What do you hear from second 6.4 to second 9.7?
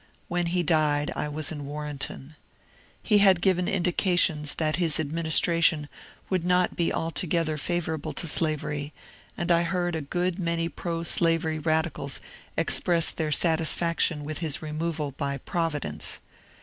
not be altogether favourable to slavery, and I